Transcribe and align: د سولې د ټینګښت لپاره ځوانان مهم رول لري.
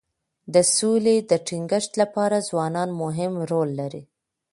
د 0.53 0.55
سولې 0.77 1.15
د 1.29 1.31
ټینګښت 1.47 1.91
لپاره 2.01 2.45
ځوانان 2.49 2.89
مهم 3.01 3.31
رول 3.51 3.69
لري. 3.79 4.03